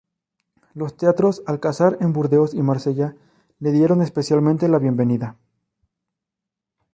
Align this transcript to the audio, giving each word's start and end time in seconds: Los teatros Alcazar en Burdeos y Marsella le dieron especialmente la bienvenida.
Los 0.73 0.97
teatros 0.97 1.43
Alcazar 1.45 1.99
en 2.01 2.11
Burdeos 2.11 2.55
y 2.55 2.63
Marsella 2.63 3.15
le 3.59 3.71
dieron 3.71 4.01
especialmente 4.01 4.67
la 4.67 4.79
bienvenida. 4.79 5.37